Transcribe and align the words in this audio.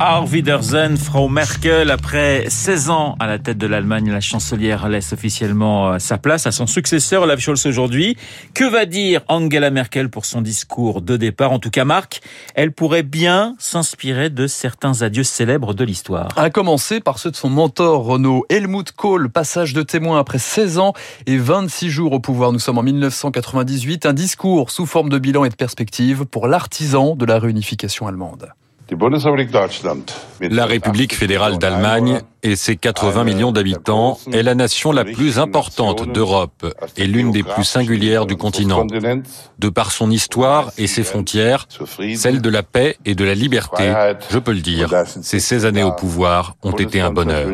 Auf 0.00 0.32
Wiedersehen, 0.32 0.96
Frau 0.96 1.28
Merkel. 1.28 1.90
Après 1.92 2.46
16 2.48 2.90
ans 2.90 3.14
à 3.20 3.28
la 3.28 3.38
tête 3.38 3.58
de 3.58 3.66
l'Allemagne, 3.68 4.10
la 4.10 4.20
chancelière 4.20 4.88
laisse 4.88 5.12
officiellement 5.12 5.92
euh, 5.92 5.98
sa 6.00 6.18
place 6.18 6.48
à 6.48 6.52
son 6.52 6.66
successeur, 6.66 7.22
Olaf 7.22 7.38
Scholz, 7.38 7.64
aujourd'hui. 7.66 8.16
Que 8.54 8.64
va 8.64 8.86
dire 8.86 9.20
Angela 9.28 9.70
Merkel 9.70 10.10
pour 10.10 10.24
son 10.24 10.42
discours 10.42 11.00
de 11.00 11.16
départ? 11.16 11.52
En 11.52 11.60
tout 11.60 11.70
cas, 11.70 11.84
Marc, 11.84 12.22
elle 12.56 12.72
pourrait 12.72 13.04
bien 13.04 13.54
s'inspirer 13.60 14.30
de 14.30 14.48
certains 14.48 15.02
adieux 15.02 15.22
célèbres 15.22 15.74
de 15.74 15.84
l'histoire. 15.84 16.28
À 16.36 16.50
commencer 16.50 16.98
par 16.98 17.20
ceux 17.20 17.30
de 17.30 17.36
son 17.36 17.48
mentor, 17.48 18.04
Renault 18.04 18.44
Helmut 18.48 18.90
Kohl, 18.90 19.30
passage 19.30 19.74
de 19.74 19.82
témoin 19.82 20.18
après 20.18 20.38
16 20.38 20.78
ans 20.78 20.92
et 21.26 21.38
26 21.38 21.90
jours 21.90 22.12
au 22.12 22.20
pouvoir. 22.20 22.50
Nous 22.50 22.58
sommes 22.58 22.78
en 22.78 22.82
1998. 22.82 24.06
Un 24.06 24.12
discours 24.12 24.72
sous 24.72 24.86
forme 24.86 25.08
de 25.08 25.18
bilan 25.18 25.44
et 25.44 25.50
de 25.50 25.54
perspective 25.54 26.24
pour 26.24 26.48
l'artisan 26.48 27.14
de 27.14 27.24
la 27.24 27.38
réunification 27.38 28.08
allemande. 28.08 28.52
La 30.40 30.66
République 30.66 31.14
fédérale 31.14 31.58
d'Allemagne 31.58 32.20
et 32.42 32.54
ses 32.54 32.76
80 32.76 33.24
millions 33.24 33.52
d'habitants 33.52 34.18
est 34.32 34.42
la 34.42 34.54
nation 34.54 34.92
la 34.92 35.04
plus 35.04 35.38
importante 35.38 36.12
d'Europe 36.12 36.66
et 36.96 37.06
l'une 37.06 37.30
des 37.30 37.42
plus 37.42 37.64
singulières 37.64 38.26
du 38.26 38.36
continent. 38.36 38.86
De 39.58 39.68
par 39.70 39.90
son 39.90 40.10
histoire 40.10 40.70
et 40.76 40.86
ses 40.86 41.02
frontières, 41.02 41.66
celle 42.14 42.42
de 42.42 42.50
la 42.50 42.62
paix 42.62 42.96
et 43.06 43.14
de 43.14 43.24
la 43.24 43.34
liberté, 43.34 43.92
je 44.30 44.38
peux 44.38 44.52
le 44.52 44.60
dire, 44.60 44.90
ces 45.06 45.40
16 45.40 45.64
années 45.64 45.82
au 45.82 45.92
pouvoir 45.92 46.56
ont 46.62 46.72
été 46.72 47.00
un 47.00 47.10
bonheur. 47.10 47.50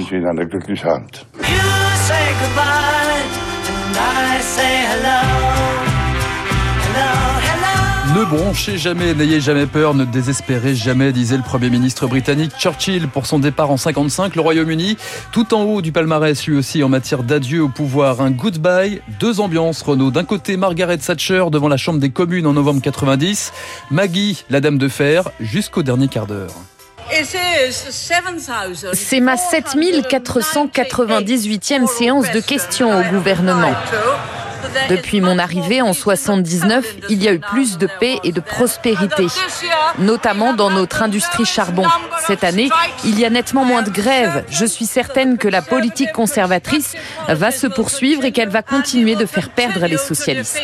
Ne 8.21 8.27
bronchez 8.27 8.77
jamais, 8.77 9.15
n'ayez 9.15 9.41
jamais 9.41 9.65
peur, 9.65 9.95
ne 9.95 10.05
désespérez 10.05 10.75
jamais, 10.75 11.11
disait 11.11 11.39
le 11.39 11.43
Premier 11.43 11.71
ministre 11.71 12.07
britannique 12.07 12.53
Churchill 12.59 13.09
pour 13.09 13.25
son 13.25 13.39
départ 13.39 13.71
en 13.71 13.79
55. 13.79 14.37
Le 14.37 14.43
Royaume-Uni, 14.43 14.99
tout 15.33 15.55
en 15.55 15.63
haut 15.63 15.81
du 15.81 15.91
palmarès, 15.91 16.47
lui 16.47 16.55
aussi 16.55 16.83
en 16.83 16.91
matière 16.91 17.23
d'adieu 17.23 17.63
au 17.63 17.71
pouvoir. 17.71 18.21
Un 18.21 18.31
goodbye, 18.31 19.01
deux 19.21 19.41
ambiances, 19.41 19.81
Renault. 19.81 20.11
D'un 20.11 20.25
côté, 20.25 20.59
Margaret 20.59 20.99
Thatcher 20.99 21.47
devant 21.51 21.69
la 21.69 21.79
Chambre 21.79 21.99
des 21.99 22.11
communes 22.11 22.47
en 22.47 22.53
novembre 22.53 22.83
90. 22.83 23.55
Maggie, 23.91 24.45
la 24.51 24.61
dame 24.61 24.77
de 24.77 24.89
fer, 24.89 25.31
jusqu'au 25.41 25.83
dernier 25.83 26.09
quart 26.09 26.27
d'heure. 26.27 26.53
C'est 28.93 29.21
ma 29.21 29.37
7498e 29.37 31.87
séance 31.87 32.31
de 32.33 32.41
questions 32.41 33.01
au 33.01 33.03
gouvernement. 33.15 33.73
Depuis 34.89 35.21
mon 35.21 35.39
arrivée 35.39 35.83
en 35.83 35.93
79, 35.93 36.97
il 37.09 37.23
y 37.23 37.29
a 37.29 37.33
eu 37.33 37.39
plus 37.39 37.79
de 37.79 37.89
paix 37.99 38.19
et 38.25 38.33
de 38.33 38.41
prospérité, 38.41 39.27
notamment 39.99 40.55
dans 40.55 40.71
notre 40.71 41.03
industrie 41.03 41.45
charbon. 41.45 41.87
Cette 42.27 42.45
année, 42.45 42.69
il 43.05 43.19
y 43.19 43.25
a 43.25 43.31
nettement 43.31 43.65
moins 43.65 43.83
de 43.83 43.91
grèves. 43.91 44.45
Je 44.51 44.65
suis 44.65 44.87
certaine 44.87 45.39
que 45.39 45.49
la 45.49 45.63
politique 45.63 46.13
conservatrice 46.13 46.95
va 47.29 47.51
se 47.51 47.67
poursuivre 47.67 48.25
et 48.25 48.33
qu'elle 48.33 48.49
va 48.49 48.63
continuer 48.63 49.17
de 49.17 49.27
faire 49.27 49.51
perdre 49.51 49.87
les 49.87 49.97
socialistes. 49.97 50.61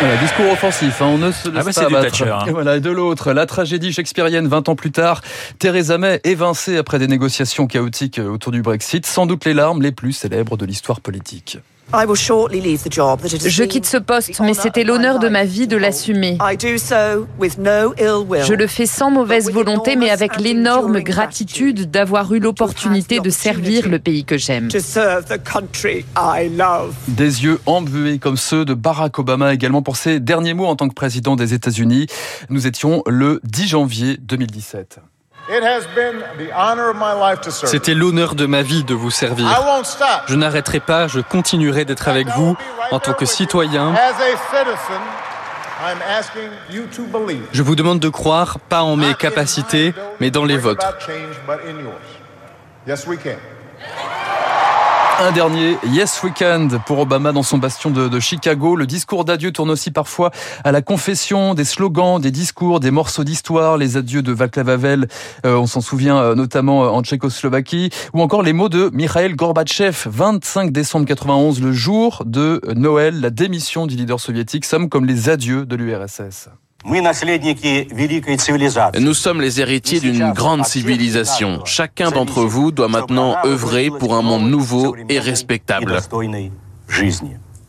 Voilà, 0.00 0.16
discours 0.16 0.50
offensif, 0.50 1.00
hein, 1.00 1.06
on 1.06 1.18
ne 1.18 1.30
se 1.30 1.48
laisse 1.48 1.60
Ah 1.60 1.64
bah, 1.64 1.72
pas 1.72 1.86
abattre. 1.86 2.18
Thatcher, 2.18 2.30
hein. 2.30 2.44
Et 2.48 2.50
voilà, 2.50 2.76
et 2.76 2.80
de 2.80 2.90
l'autre, 2.90 3.32
la 3.32 3.46
tragédie 3.46 3.92
shakespearienne 3.92 4.48
20 4.48 4.68
ans 4.68 4.76
plus 4.76 4.90
tard, 4.90 5.22
Theresa 5.58 5.98
May 5.98 6.20
évincée 6.24 6.76
après 6.76 6.98
des 6.98 7.06
négociations 7.06 7.66
chaotiques 7.66 8.18
autour 8.18 8.52
du 8.52 8.60
Brexit, 8.62 9.06
sans 9.06 9.26
doute 9.26 9.44
les 9.44 9.54
larmes 9.54 9.82
les 9.82 9.92
plus 9.92 10.12
célèbres 10.12 10.56
de 10.56 10.66
l'histoire 10.66 11.00
politique. 11.00 11.58
Je 11.92 13.64
quitte 13.64 13.86
ce 13.86 13.96
poste, 13.96 14.40
mais 14.40 14.54
c'était 14.54 14.84
l'honneur 14.84 15.18
de 15.18 15.28
ma 15.28 15.44
vie 15.44 15.66
de 15.66 15.76
l'assumer. 15.76 16.38
Je 16.40 18.54
le 18.54 18.66
fais 18.66 18.86
sans 18.86 19.10
mauvaise 19.10 19.50
volonté, 19.50 19.96
mais 19.96 20.10
avec 20.10 20.40
l'énorme 20.40 21.00
gratitude 21.00 21.90
d'avoir 21.90 22.32
eu 22.34 22.40
l'opportunité 22.40 23.20
de 23.20 23.30
servir 23.30 23.88
le 23.88 23.98
pays 23.98 24.24
que 24.24 24.38
j'aime. 24.38 24.68
Des 27.08 27.44
yeux 27.44 27.60
embués 27.66 28.18
comme 28.18 28.36
ceux 28.36 28.64
de 28.64 28.74
Barack 28.74 29.18
Obama 29.18 29.54
également 29.54 29.82
pour 29.82 29.96
ses 29.96 30.20
derniers 30.20 30.54
mots 30.54 30.66
en 30.66 30.76
tant 30.76 30.88
que 30.88 30.94
président 30.94 31.36
des 31.36 31.54
États-Unis. 31.54 32.06
Nous 32.50 32.66
étions 32.66 33.02
le 33.06 33.40
10 33.44 33.68
janvier 33.68 34.16
2017. 34.20 35.00
C'était 37.66 37.94
l'honneur 37.94 38.34
de 38.34 38.46
ma 38.46 38.62
vie 38.62 38.84
de 38.84 38.94
vous 38.94 39.10
servir. 39.10 39.46
Je 40.26 40.34
n'arrêterai 40.36 40.80
pas, 40.80 41.06
je 41.06 41.20
continuerai 41.20 41.84
d'être 41.84 42.08
avec 42.08 42.28
vous 42.28 42.56
en 42.90 42.98
tant 42.98 43.12
que 43.12 43.26
citoyen. 43.26 43.94
Je 47.52 47.62
vous 47.62 47.76
demande 47.76 48.00
de 48.00 48.08
croire, 48.08 48.58
pas 48.60 48.82
en 48.82 48.96
mes 48.96 49.14
capacités, 49.14 49.92
mais 50.20 50.30
dans 50.30 50.44
les 50.44 50.56
vôtres. 50.56 50.86
Un 55.20 55.30
dernier 55.30 55.76
Yes 55.92 56.22
Weekend 56.24 56.80
pour 56.86 56.98
Obama 56.98 57.30
dans 57.30 57.44
son 57.44 57.58
bastion 57.58 57.90
de, 57.90 58.20
Chicago. 58.20 58.74
Le 58.74 58.86
discours 58.86 59.24
d'adieu 59.24 59.52
tourne 59.52 59.70
aussi 59.70 59.92
parfois 59.92 60.32
à 60.64 60.72
la 60.72 60.82
confession, 60.82 61.54
des 61.54 61.64
slogans, 61.64 62.20
des 62.20 62.32
discours, 62.32 62.80
des 62.80 62.90
morceaux 62.90 63.22
d'histoire, 63.22 63.76
les 63.76 63.96
adieux 63.96 64.22
de 64.22 64.32
Václav 64.32 64.68
Havel, 64.68 65.06
euh, 65.46 65.56
on 65.56 65.66
s'en 65.66 65.80
souvient 65.80 66.18
euh, 66.18 66.34
notamment 66.34 66.80
en 66.80 67.02
Tchécoslovaquie, 67.02 67.90
ou 68.12 68.22
encore 68.22 68.42
les 68.42 68.52
mots 68.52 68.68
de 68.68 68.90
Mikhail 68.92 69.34
Gorbatchev, 69.34 70.06
25 70.06 70.72
décembre 70.72 71.06
91, 71.06 71.62
le 71.62 71.72
jour 71.72 72.22
de 72.26 72.60
Noël, 72.74 73.20
la 73.20 73.30
démission 73.30 73.86
du 73.86 73.94
leader 73.94 74.18
soviétique, 74.18 74.64
somme 74.64 74.88
comme 74.88 75.04
les 75.04 75.28
adieux 75.28 75.64
de 75.64 75.76
l'URSS. 75.76 76.48
Nous 79.00 79.14
sommes 79.14 79.40
les 79.40 79.60
héritiers 79.60 80.00
d'une 80.00 80.32
grande 80.32 80.66
civilisation. 80.66 81.64
Chacun 81.64 82.10
d'entre 82.10 82.44
vous 82.44 82.72
doit 82.72 82.88
maintenant 82.88 83.36
œuvrer 83.44 83.90
pour 83.90 84.14
un 84.14 84.22
monde 84.22 84.48
nouveau 84.48 84.94
et 85.08 85.18
respectable. 85.18 86.00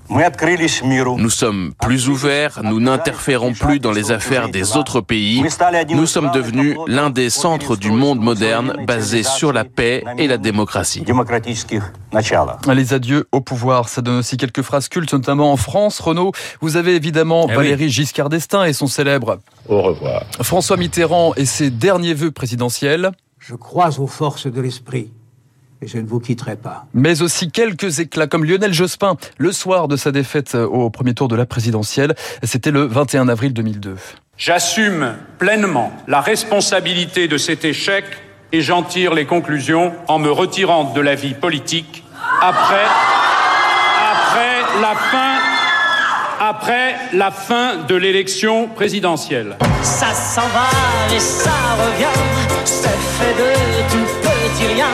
Nous 0.09 1.29
sommes 1.29 1.73
plus 1.81 2.09
ouverts, 2.09 2.61
nous 2.63 2.79
n'interférons 2.79 3.53
plus 3.53 3.79
dans 3.79 3.91
les 3.91 4.11
affaires 4.11 4.49
des 4.49 4.77
autres 4.77 5.01
pays. 5.01 5.43
Nous 5.89 6.05
sommes 6.05 6.31
devenus 6.31 6.77
l'un 6.87 7.09
des 7.09 7.29
centres 7.29 7.75
du 7.75 7.89
monde 7.89 8.19
moderne 8.19 8.85
basé 8.85 9.23
sur 9.23 9.51
la 9.51 9.63
paix 9.63 10.03
et 10.17 10.27
la 10.27 10.37
démocratie. 10.37 11.03
Les 12.73 12.93
adieux 12.93 13.27
au 13.31 13.41
pouvoir, 13.41 13.89
ça 13.89 14.01
donne 14.01 14.17
aussi 14.19 14.37
quelques 14.37 14.61
phrases 14.61 14.89
cultes, 14.89 15.13
notamment 15.13 15.51
en 15.51 15.57
France. 15.57 15.99
Renaud, 15.99 16.31
vous 16.61 16.77
avez 16.77 16.95
évidemment 16.95 17.45
Eh 17.47 17.51
oui. 17.51 17.55
Valéry 17.55 17.89
Giscard 17.89 18.29
d'Estaing 18.29 18.65
et 18.65 18.73
son 18.73 18.87
célèbre 18.87 19.39
Au 19.67 19.81
revoir. 19.81 20.23
François 20.41 20.77
Mitterrand 20.77 21.33
et 21.35 21.45
ses 21.45 21.69
derniers 21.71 22.13
vœux 22.13 22.31
présidentiels, 22.31 23.11
Je 23.39 23.55
crois 23.55 23.99
aux 23.99 24.07
forces 24.07 24.47
de 24.47 24.61
l'esprit 24.61 25.11
et 25.81 25.87
je 25.87 25.97
ne 25.97 26.07
vous 26.07 26.19
quitterai 26.19 26.55
pas. 26.55 26.85
mais 26.93 27.21
aussi 27.21 27.51
quelques 27.51 27.99
éclats 27.99 28.27
comme 28.27 28.45
Lionel 28.45 28.73
Jospin 28.73 29.17
le 29.37 29.51
soir 29.51 29.87
de 29.87 29.95
sa 29.97 30.11
défaite 30.11 30.55
au 30.55 30.89
premier 30.89 31.13
tour 31.13 31.27
de 31.27 31.35
la 31.35 31.45
présidentielle. 31.45 32.15
C'était 32.43 32.71
le 32.71 32.85
21 32.85 33.27
avril 33.27 33.53
2002. 33.53 33.95
J'assume 34.37 35.15
pleinement 35.37 35.91
la 36.07 36.21
responsabilité 36.21 37.27
de 37.27 37.37
cet 37.37 37.63
échec 37.65 38.05
et 38.51 38.61
j'en 38.61 38.83
tire 38.83 39.13
les 39.13 39.25
conclusions 39.25 39.93
en 40.07 40.19
me 40.19 40.29
retirant 40.29 40.93
de 40.93 41.01
la 41.01 41.15
vie 41.15 41.33
politique 41.33 42.03
après, 42.41 42.85
après 44.11 44.81
la 44.81 44.95
fin, 44.95 45.33
après 46.39 46.95
la 47.13 47.31
fin 47.31 47.77
de 47.87 47.95
l'élection 47.95 48.67
présidentielle. 48.67 49.57
Ça 49.81 50.13
s'en 50.13 50.47
va 50.47 51.15
et 51.15 51.19
ça 51.19 51.51
revient, 51.77 52.19
c'est 52.65 52.87
fait 52.89 53.33
de 53.33 53.53
tout 53.91 54.07
petit 54.21 54.73
rien. 54.73 54.87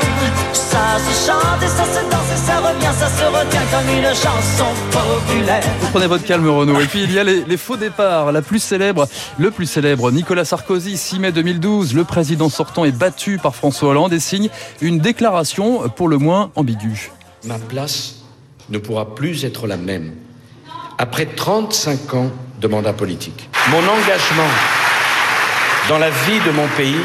Ça 0.54 0.98
se 1.00 1.28
chante 1.28 1.64
et 1.64 1.68
ça 1.68 1.86
se 1.86 2.10
danse 2.10 2.32
et 2.34 2.38
ça 2.38 2.60
revient, 2.60 2.94
ça 2.98 3.08
se 3.08 3.24
retient 3.24 3.62
comme 3.72 3.90
une 3.98 4.08
chanson 4.08 4.66
populaire. 4.92 5.64
Vous 5.80 5.88
prenez 5.92 6.08
votre 6.08 6.26
calme 6.26 6.48
Renaud. 6.50 6.80
Et 6.80 6.86
puis 6.86 7.04
il 7.04 7.12
y 7.12 7.20
a 7.20 7.24
les, 7.24 7.44
les 7.44 7.58
faux 7.58 7.78
départs. 7.78 8.32
La 8.32 8.42
plus 8.42 8.60
célèbre, 8.60 9.08
le 9.38 9.52
plus 9.52 9.66
célèbre, 9.66 10.12
Nicolas 10.12 10.46
Sarkozy, 10.46 10.98
6 10.98 11.20
mai 11.20 11.32
2012. 11.32 11.94
Le 11.94 12.04
président 12.04 12.50
sortant 12.50 12.86
est 12.86 12.92
battu 12.92 13.38
par 13.38 13.56
François 13.56 13.90
Hollande 13.90 14.14
et 14.14 14.20
signe 14.20 14.50
une 14.82 15.00
déclaration 15.00 15.90
pour 15.90 16.08
le 16.08 16.18
moins 16.18 16.52
ambiguë. 16.56 17.12
Ma 17.46 17.58
place 17.58 18.16
ne 18.70 18.78
pourra 18.78 19.16
plus 19.16 19.46
être 19.46 19.68
la 19.68 19.78
même 19.78 20.14
après 20.98 21.26
35 21.26 22.14
ans 22.14 22.32
de 22.60 22.68
mandat 22.68 22.94
politique. 22.94 23.50
Mon 23.70 23.80
engagement 23.80 24.50
dans 25.90 25.98
la 25.98 26.12
vie 26.12 26.40
de 26.46 26.52
mon 26.52 26.68
pays 26.78 27.02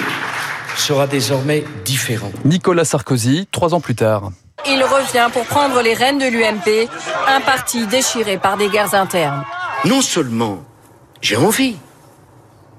sera 0.80 1.06
désormais 1.06 1.64
différent. 1.84 2.30
Nicolas 2.44 2.84
Sarkozy, 2.84 3.48
trois 3.50 3.74
ans 3.74 3.80
plus 3.80 3.94
tard. 3.94 4.30
Il 4.66 4.82
revient 4.82 5.28
pour 5.32 5.44
prendre 5.44 5.80
les 5.82 5.94
rênes 5.94 6.18
de 6.18 6.26
l'UMP, 6.26 6.88
un 7.28 7.40
parti 7.40 7.86
déchiré 7.86 8.38
par 8.38 8.56
des 8.56 8.68
guerres 8.68 8.94
internes. 8.94 9.44
Non 9.84 10.00
seulement 10.00 10.64
j'ai 11.20 11.36
envie, 11.36 11.76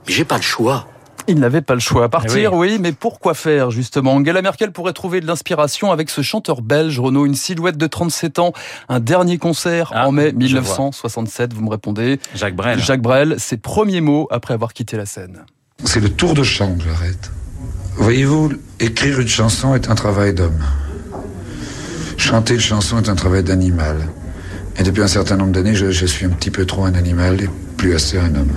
mais 0.08 0.14
j'ai 0.14 0.26
pas 0.26 0.38
le 0.38 0.42
choix. 0.42 0.88
Il 1.30 1.40
n'avait 1.40 1.62
pas 1.62 1.74
le 1.74 1.82
choix. 1.82 2.08
Partir, 2.08 2.54
oui. 2.54 2.70
oui. 2.72 2.80
mais 2.80 2.94
pourquoi 2.94 3.34
faire 3.34 3.70
justement? 3.70 4.14
Angela 4.14 4.42
Merkel 4.42 4.72
pourrait 4.72 4.94
trouver 4.94 5.20
de 5.20 5.28
l'inspiration 5.28 5.92
avec 5.92 6.10
ce 6.10 6.22
chanteur 6.22 6.62
belge, 6.62 6.98
Renaud, 7.00 7.26
une 7.26 7.36
silhouette 7.36 7.78
de 7.78 7.88
37 7.88 8.40
ans, 8.40 8.54
un 8.88 9.02
dernier 9.02 9.38
concert 9.38 9.92
ah, 9.94 10.08
en 10.08 10.14
mai 10.14 10.32
1967. 10.32 11.54
Vous 11.54 11.62
me 11.62 11.70
répondez? 11.70 12.20
Jacques 12.34 12.56
Brel. 12.56 12.80
Jacques 12.80 13.02
Brel, 13.02 13.36
ses 13.40 13.58
premiers 13.58 14.00
mots 14.00 14.28
après 14.32 14.54
avoir 14.54 14.74
quitté 14.74 14.96
la 14.96 15.06
scène. 15.06 15.46
C'est 15.84 16.00
le 16.00 16.10
tour 16.10 16.34
de 16.34 16.44
chant 16.44 16.74
que 16.76 16.84
j'arrête. 16.84 17.32
Voyez-vous, 17.98 18.54
écrire 18.80 19.20
une 19.20 19.28
chanson 19.28 19.74
est 19.74 19.90
un 19.90 19.96
travail 19.96 20.34
d'homme. 20.34 20.64
Chanter 22.16 22.54
une 22.54 22.60
chanson 22.60 23.02
est 23.02 23.10
un 23.10 23.16
travail 23.16 23.44
d'animal. 23.44 23.98
Et 24.78 24.84
depuis 24.84 25.02
un 25.02 25.08
certain 25.08 25.36
nombre 25.36 25.52
d'années, 25.52 25.74
je, 25.74 26.06
suis 26.06 26.26
un 26.26 26.30
petit 26.30 26.52
peu 26.52 26.66
trop 26.66 26.86
un 26.86 26.94
animal 26.94 27.42
et 27.42 27.50
plus 27.76 27.96
assez 27.96 28.20
un 28.20 28.36
homme. 28.36 28.52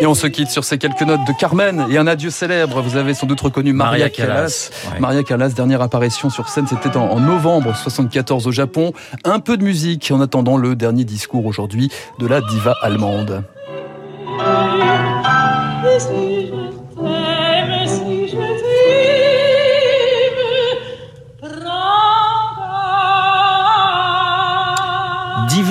Et 0.00 0.06
on 0.06 0.14
se 0.14 0.26
quitte 0.26 0.50
sur 0.50 0.64
ces 0.64 0.78
quelques 0.78 1.02
notes 1.02 1.24
de 1.26 1.32
Carmen 1.32 1.86
et 1.90 1.98
un 1.98 2.06
adieu 2.06 2.30
célèbre. 2.30 2.82
Vous 2.82 2.96
avez 2.96 3.14
sans 3.14 3.26
doute 3.26 3.40
reconnu 3.40 3.72
Maria, 3.72 4.10
Callas. 4.10 4.70
Maria 4.98 5.22
Callas, 5.22 5.50
dernière 5.50 5.82
apparition 5.82 6.30
sur 6.30 6.48
scène, 6.48 6.66
c'était 6.66 6.96
en, 6.96 7.04
en 7.04 7.20
novembre 7.20 7.74
74 7.76 8.46
au 8.46 8.52
Japon. 8.52 8.92
Un 9.24 9.40
peu 9.40 9.56
de 9.56 9.64
musique 9.64 10.10
en 10.10 10.20
attendant 10.20 10.56
le 10.56 10.76
dernier 10.76 11.04
discours 11.04 11.46
aujourd'hui 11.46 11.90
de 12.18 12.26
la 12.26 12.40
diva 12.40 12.74
allemande. 12.82 13.44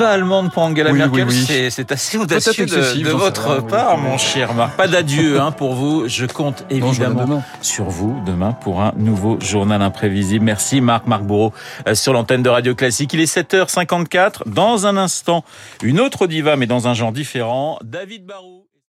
Diva 0.04 0.12
allemande 0.12 0.52
pour 0.52 0.64
Angela 0.64 0.92
Merkel, 0.92 1.32
c'est 1.72 1.92
assez 1.92 2.18
audacieux 2.18 2.66
de, 2.66 3.10
votre 3.10 3.66
part, 3.66 3.98
mon 3.98 4.18
cher 4.18 4.54
Marc. 4.54 4.76
Pas 4.76 4.88
d'adieu 4.88 5.40
hein, 5.40 5.52
pour 5.52 5.74
vous. 5.76 6.08
Je 6.08 6.26
compte 6.26 6.66
évidemment 6.70 7.44
sur 7.62 7.86
vous 7.86 8.22
demain 8.26 8.52
pour 8.52 8.82
un 8.82 8.94
nouveau 8.98 9.40
journal 9.40 9.82
imprévisible. 9.82 10.44
Merci 10.44 10.82
Marc, 10.82 11.08
Marc 11.08 11.24
Bourreau, 11.24 11.54
euh, 11.88 11.96
sur 11.96 12.14
l'antenne 12.14 12.44
de 12.44 12.50
Radio 12.50 12.76
Classique. 12.76 13.14
Il 13.14 13.22
est 13.22 13.34
7h54. 13.34 14.44
Dans 14.46 14.88
un 14.88 14.98
instant, 14.98 15.44
une 15.82 16.00
autre 16.00 16.28
diva, 16.28 16.56
mais 16.56 16.68
dans 16.68 16.88
un 16.88 16.94
genre 16.94 17.12
différent, 17.12 17.80
David 17.84 18.26
Barou. 18.26 18.73